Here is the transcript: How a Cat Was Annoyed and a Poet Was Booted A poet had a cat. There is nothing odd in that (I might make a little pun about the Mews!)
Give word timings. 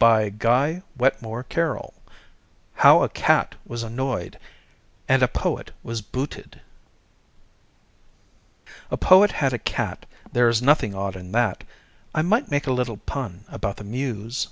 How 0.00 0.18
a 0.18 0.30
Cat 0.32 0.84
Was 3.64 3.82
Annoyed 3.84 4.38
and 5.08 5.22
a 5.22 5.28
Poet 5.28 5.70
Was 5.84 6.02
Booted 6.02 6.60
A 8.90 8.96
poet 8.96 9.30
had 9.30 9.52
a 9.52 9.60
cat. 9.60 10.04
There 10.32 10.48
is 10.48 10.60
nothing 10.60 10.92
odd 10.92 11.14
in 11.14 11.30
that 11.30 11.62
(I 12.12 12.22
might 12.22 12.50
make 12.50 12.66
a 12.66 12.72
little 12.72 12.96
pun 12.96 13.44
about 13.48 13.76
the 13.76 13.84
Mews!) 13.84 14.48